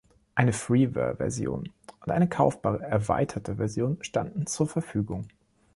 Eine 0.33 0.51
Freeware-Version 0.51 1.69
und 2.01 2.11
eine 2.11 2.27
kaufbare 2.27 2.81
„erweiterte“ 2.81 3.57
Version 3.57 3.99
standen 4.03 4.47
zur 4.47 4.67
Verfügung. 4.67 5.27